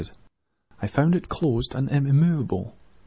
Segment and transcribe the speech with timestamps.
[0.81, 2.75] I found it locked and immovable.